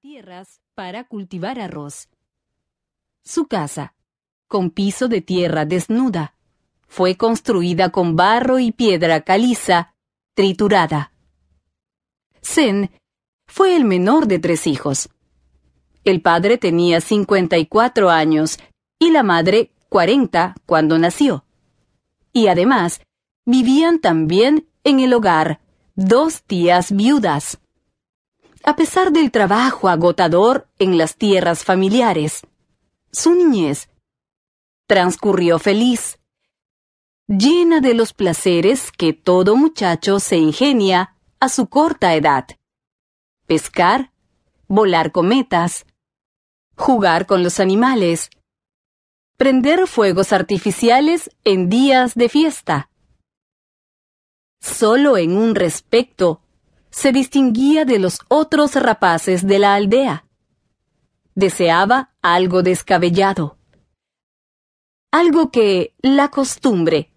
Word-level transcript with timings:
tierras 0.00 0.62
para 0.74 1.04
cultivar 1.04 1.60
arroz. 1.60 2.08
Su 3.22 3.48
casa, 3.48 3.94
con 4.48 4.70
piso 4.70 5.08
de 5.08 5.20
tierra 5.20 5.66
desnuda, 5.66 6.36
fue 6.88 7.18
construida 7.18 7.90
con 7.90 8.16
barro 8.16 8.58
y 8.58 8.72
piedra 8.72 9.20
caliza 9.20 9.94
triturada. 10.32 11.12
Zen 12.42 12.90
fue 13.46 13.76
el 13.76 13.84
menor 13.84 14.26
de 14.26 14.38
tres 14.38 14.66
hijos. 14.66 15.10
El 16.02 16.22
padre 16.22 16.56
tenía 16.56 17.02
54 17.02 18.08
años 18.08 18.58
y 18.98 19.10
la 19.10 19.22
madre 19.22 19.70
40 19.90 20.54
cuando 20.64 20.98
nació. 20.98 21.44
Y 22.32 22.46
además, 22.46 23.02
vivían 23.44 24.00
también 24.00 24.66
en 24.82 25.00
el 25.00 25.12
hogar 25.12 25.60
dos 25.94 26.42
tías 26.42 26.90
viudas. 26.90 27.58
A 28.62 28.76
pesar 28.76 29.12
del 29.12 29.30
trabajo 29.30 29.88
agotador 29.88 30.68
en 30.78 30.98
las 30.98 31.16
tierras 31.16 31.64
familiares, 31.64 32.42
su 33.10 33.34
niñez 33.34 33.88
transcurrió 34.86 35.58
feliz 35.58 36.20
llena 37.30 37.80
de 37.80 37.94
los 37.94 38.12
placeres 38.12 38.90
que 38.90 39.12
todo 39.12 39.54
muchacho 39.54 40.18
se 40.18 40.36
ingenia 40.36 41.16
a 41.38 41.48
su 41.48 41.68
corta 41.68 42.14
edad. 42.16 42.48
Pescar, 43.46 44.10
volar 44.66 45.12
cometas, 45.12 45.86
jugar 46.76 47.26
con 47.26 47.44
los 47.44 47.60
animales, 47.60 48.30
prender 49.36 49.86
fuegos 49.86 50.32
artificiales 50.32 51.30
en 51.44 51.68
días 51.68 52.16
de 52.16 52.28
fiesta. 52.28 52.90
Solo 54.60 55.16
en 55.16 55.36
un 55.36 55.54
respecto 55.54 56.42
se 56.90 57.12
distinguía 57.12 57.84
de 57.84 57.98
los 57.98 58.20
otros 58.28 58.74
rapaces 58.74 59.46
de 59.46 59.58
la 59.58 59.74
aldea. 59.74 60.26
Deseaba 61.34 62.10
algo 62.22 62.62
descabellado. 62.62 63.56
Algo 65.12 65.50
que 65.50 65.94
la 66.02 66.28
costumbre 66.28 67.10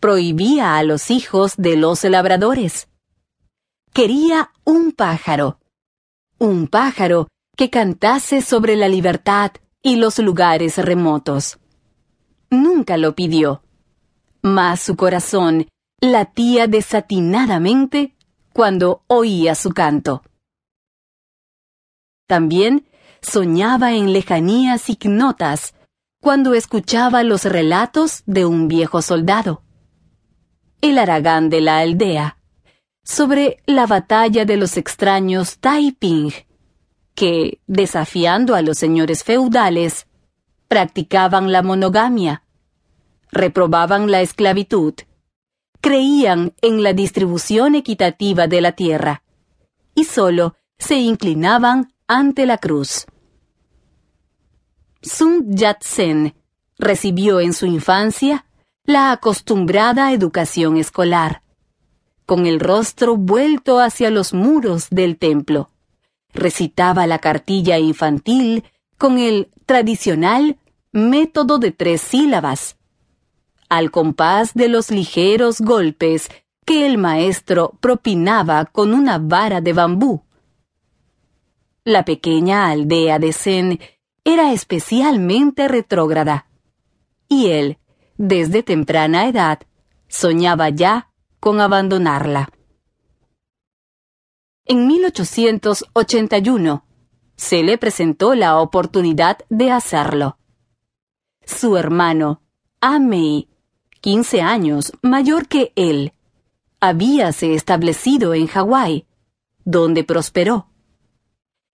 prohibía 0.00 0.76
a 0.76 0.82
los 0.82 1.10
hijos 1.10 1.54
de 1.56 1.76
los 1.76 2.04
labradores. 2.04 2.88
Quería 3.92 4.50
un 4.64 4.92
pájaro, 4.92 5.60
un 6.38 6.68
pájaro 6.68 7.28
que 7.56 7.70
cantase 7.70 8.42
sobre 8.42 8.76
la 8.76 8.88
libertad 8.88 9.52
y 9.82 9.96
los 9.96 10.18
lugares 10.18 10.78
remotos. 10.78 11.58
Nunca 12.50 12.96
lo 12.96 13.14
pidió, 13.14 13.62
mas 14.42 14.80
su 14.80 14.96
corazón 14.96 15.68
latía 16.00 16.66
desatinadamente 16.66 18.13
cuando 18.54 19.02
oía 19.08 19.54
su 19.54 19.72
canto. 19.72 20.22
También 22.26 22.88
soñaba 23.20 23.92
en 23.92 24.14
lejanías 24.14 24.88
ignotas 24.88 25.74
cuando 26.20 26.54
escuchaba 26.54 27.22
los 27.22 27.44
relatos 27.44 28.22
de 28.24 28.46
un 28.46 28.66
viejo 28.68 29.02
soldado 29.02 29.64
el 30.84 30.98
Aragán 30.98 31.48
de 31.48 31.62
la 31.62 31.78
aldea, 31.78 32.36
sobre 33.02 33.62
la 33.64 33.86
batalla 33.86 34.44
de 34.44 34.58
los 34.58 34.76
extraños 34.76 35.58
Taiping, 35.58 36.30
que, 37.14 37.58
desafiando 37.66 38.54
a 38.54 38.60
los 38.60 38.76
señores 38.76 39.24
feudales, 39.24 40.06
practicaban 40.68 41.52
la 41.52 41.62
monogamia, 41.62 42.42
reprobaban 43.32 44.10
la 44.10 44.20
esclavitud, 44.20 44.92
creían 45.84 46.54
en 46.62 46.82
la 46.82 46.94
distribución 46.94 47.74
equitativa 47.74 48.46
de 48.46 48.62
la 48.62 48.72
tierra, 48.72 49.22
y 49.94 50.04
solo 50.04 50.56
se 50.78 50.94
inclinaban 50.94 51.92
ante 52.06 52.46
la 52.46 52.56
cruz. 52.56 53.04
Sun 55.02 55.54
Yat-sen 55.54 56.34
recibió 56.78 57.38
en 57.38 57.52
su 57.52 57.66
infancia 57.66 58.46
la 58.86 59.12
acostumbrada 59.12 60.10
educación 60.12 60.78
escolar, 60.78 61.42
con 62.24 62.46
el 62.46 62.60
rostro 62.60 63.18
vuelto 63.18 63.78
hacia 63.78 64.08
los 64.08 64.32
muros 64.32 64.88
del 64.88 65.18
templo. 65.18 65.68
Recitaba 66.32 67.06
la 67.06 67.18
cartilla 67.18 67.78
infantil 67.78 68.64
con 68.96 69.18
el 69.18 69.50
tradicional 69.66 70.56
método 70.92 71.58
de 71.58 71.72
tres 71.72 72.00
sílabas, 72.00 72.78
al 73.68 73.90
compás 73.90 74.54
de 74.54 74.68
los 74.68 74.90
ligeros 74.90 75.60
golpes 75.60 76.28
que 76.64 76.86
el 76.86 76.98
maestro 76.98 77.72
propinaba 77.80 78.64
con 78.64 78.94
una 78.94 79.18
vara 79.18 79.60
de 79.60 79.72
bambú. 79.72 80.22
La 81.84 82.04
pequeña 82.04 82.68
aldea 82.68 83.18
de 83.18 83.32
Zen 83.32 83.80
era 84.24 84.52
especialmente 84.52 85.68
retrógrada, 85.68 86.46
y 87.28 87.48
él 87.48 87.78
desde 88.16 88.62
temprana 88.62 89.28
edad, 89.28 89.60
soñaba 90.08 90.68
ya 90.68 91.10
con 91.40 91.60
abandonarla. 91.60 92.48
En 94.66 94.86
1881 94.86 96.86
se 97.36 97.64
le 97.64 97.76
presentó 97.76 98.34
la 98.34 98.60
oportunidad 98.60 99.38
de 99.48 99.72
hacerlo. 99.72 100.38
Su 101.44 101.76
hermano, 101.76 102.40
Amei, 102.80 103.48
15 104.04 104.42
años 104.42 104.92
mayor 105.00 105.48
que 105.48 105.72
él, 105.76 106.12
habíase 106.78 107.54
establecido 107.54 108.34
en 108.34 108.48
Hawái, 108.48 109.06
donde 109.64 110.04
prosperó. 110.04 110.66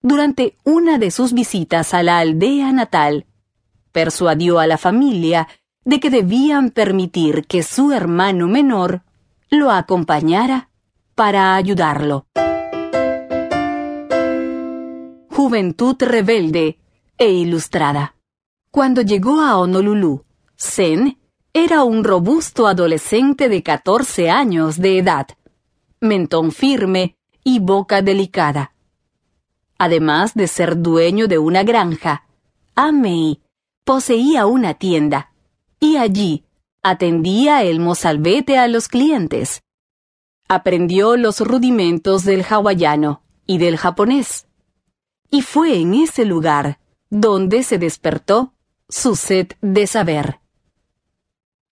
Durante 0.00 0.56
una 0.64 0.96
de 0.96 1.10
sus 1.10 1.34
visitas 1.34 1.92
a 1.92 2.02
la 2.02 2.20
aldea 2.20 2.72
natal, 2.72 3.26
persuadió 3.92 4.58
a 4.58 4.66
la 4.66 4.78
familia 4.78 5.48
de 5.84 6.00
que 6.00 6.08
debían 6.08 6.70
permitir 6.70 7.44
que 7.46 7.62
su 7.62 7.92
hermano 7.92 8.48
menor 8.48 9.02
lo 9.50 9.70
acompañara 9.70 10.70
para 11.14 11.56
ayudarlo. 11.56 12.24
Juventud 15.28 15.96
rebelde 16.00 16.78
e 17.18 17.30
ilustrada. 17.32 18.14
Cuando 18.70 19.02
llegó 19.02 19.42
a 19.42 19.58
Honolulu, 19.58 20.24
Zen 20.56 21.18
era 21.56 21.84
un 21.84 22.02
robusto 22.02 22.66
adolescente 22.66 23.48
de 23.48 23.62
14 23.62 24.28
años 24.28 24.76
de 24.76 24.98
edad, 24.98 25.28
mentón 26.00 26.50
firme 26.50 27.16
y 27.44 27.60
boca 27.60 28.02
delicada. 28.02 28.74
Además 29.78 30.34
de 30.34 30.48
ser 30.48 30.82
dueño 30.82 31.28
de 31.28 31.38
una 31.38 31.62
granja, 31.62 32.26
Amei 32.74 33.40
poseía 33.84 34.46
una 34.46 34.74
tienda 34.74 35.32
y 35.78 35.96
allí 35.96 36.44
atendía 36.82 37.62
el 37.62 37.78
mozalbete 37.78 38.58
a 38.58 38.66
los 38.66 38.88
clientes. 38.88 39.62
Aprendió 40.48 41.16
los 41.16 41.38
rudimentos 41.38 42.24
del 42.24 42.42
hawaiano 42.42 43.22
y 43.46 43.58
del 43.58 43.76
japonés. 43.76 44.48
Y 45.30 45.42
fue 45.42 45.78
en 45.78 45.94
ese 45.94 46.24
lugar 46.24 46.80
donde 47.10 47.62
se 47.62 47.78
despertó 47.78 48.54
su 48.88 49.14
sed 49.14 49.52
de 49.60 49.86
saber. 49.86 50.40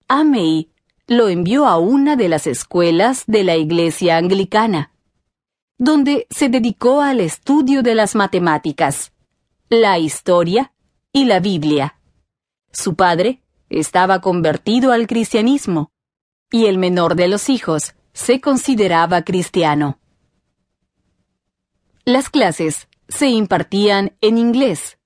Amei 0.08 0.72
lo 1.08 1.28
envió 1.28 1.68
a 1.68 1.78
una 1.78 2.16
de 2.16 2.30
las 2.30 2.48
escuelas 2.48 3.24
de 3.28 3.44
la 3.44 3.58
iglesia 3.58 4.18
anglicana, 4.18 4.92
donde 5.78 6.28
se 6.30 6.50
dedicó 6.50 7.02
al 7.02 7.20
estudio 7.20 7.84
de 7.84 7.94
las 7.96 8.16
matemáticas, 8.16 9.12
la 9.70 10.00
historia 10.00 10.74
y 11.12 11.26
la 11.26 11.40
Biblia. 11.40 12.00
Su 12.72 12.96
padre 12.96 13.42
estaba 13.70 14.22
convertido 14.22 14.92
al 14.92 15.08
cristianismo, 15.08 15.92
y 16.52 16.68
el 16.68 16.78
menor 16.78 17.16
de 17.16 17.28
los 17.28 17.50
hijos 17.50 17.94
se 18.14 18.40
consideraba 18.40 19.24
cristiano. 19.24 20.00
Las 22.06 22.30
clases 22.30 22.88
se 23.10 23.28
impartían 23.28 24.16
en 24.22 24.38
inglés, 24.38 24.98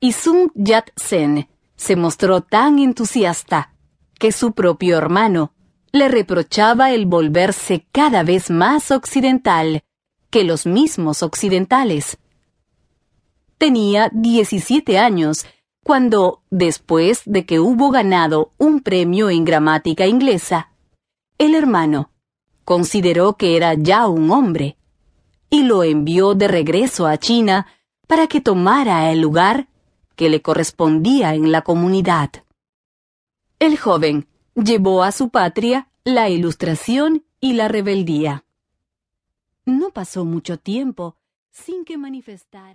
y 0.00 0.12
Sun 0.12 0.50
Yat-sen 0.54 1.48
se 1.76 1.96
mostró 1.96 2.40
tan 2.40 2.78
entusiasta 2.78 3.74
que 4.20 4.30
su 4.32 4.52
propio 4.52 4.98
hermano 4.98 5.54
le 5.92 6.08
reprochaba 6.08 6.92
el 6.92 7.06
volverse 7.06 7.86
cada 7.90 8.22
vez 8.22 8.50
más 8.50 8.90
occidental 8.90 9.82
que 10.28 10.44
los 10.44 10.66
mismos 10.66 11.22
occidentales. 11.22 12.18
Tenía 13.56 14.10
17 14.12 14.98
años 14.98 15.46
cuando, 15.82 16.42
después 16.50 17.22
de 17.24 17.46
que 17.46 17.60
hubo 17.60 17.90
ganado 17.90 18.52
un 18.58 18.80
premio 18.80 19.30
en 19.30 19.44
gramática 19.46 20.06
inglesa, 20.06 20.70
el 21.38 21.54
hermano 21.54 22.10
consideró 22.66 23.38
que 23.38 23.56
era 23.56 23.72
ya 23.72 24.06
un 24.06 24.30
hombre 24.30 24.76
y 25.48 25.62
lo 25.62 25.82
envió 25.82 26.34
de 26.34 26.46
regreso 26.46 27.06
a 27.06 27.16
China 27.16 27.66
para 28.06 28.26
que 28.26 28.42
tomara 28.42 29.10
el 29.10 29.20
lugar 29.20 29.68
que 30.14 30.28
le 30.28 30.42
correspondía 30.42 31.34
en 31.34 31.50
la 31.50 31.62
comunidad. 31.62 32.30
El 33.60 33.76
joven 33.76 34.26
llevó 34.54 35.02
a 35.02 35.12
su 35.12 35.28
patria 35.28 35.90
la 36.02 36.30
ilustración 36.30 37.26
y 37.40 37.52
la 37.52 37.68
rebeldía. 37.68 38.46
No 39.66 39.90
pasó 39.90 40.24
mucho 40.24 40.58
tiempo 40.58 41.18
sin 41.50 41.84
que 41.84 41.98
manifestara 41.98 42.68